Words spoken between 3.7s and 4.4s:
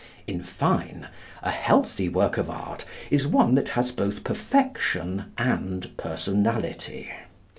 has both